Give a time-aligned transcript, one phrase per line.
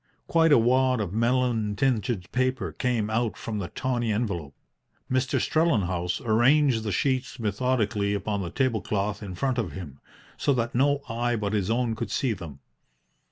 [0.25, 4.55] Quite a wad of melon tinted paper came out from the tawny envelope.
[5.11, 5.39] Mr.
[5.39, 9.99] Strellenhaus arranged the sheets methodically upon the table cloth in front of him,
[10.37, 12.61] so that no eye but his own could see them.